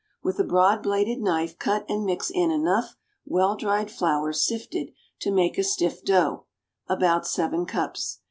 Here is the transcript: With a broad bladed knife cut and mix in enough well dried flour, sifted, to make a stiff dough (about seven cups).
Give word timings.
With 0.23 0.39
a 0.39 0.43
broad 0.43 0.81
bladed 0.81 1.19
knife 1.21 1.59
cut 1.59 1.85
and 1.87 2.03
mix 2.03 2.31
in 2.31 2.49
enough 2.49 2.95
well 3.23 3.55
dried 3.55 3.91
flour, 3.91 4.33
sifted, 4.33 4.93
to 5.19 5.29
make 5.29 5.59
a 5.59 5.63
stiff 5.63 6.03
dough 6.03 6.45
(about 6.89 7.27
seven 7.27 7.67
cups). 7.67 8.17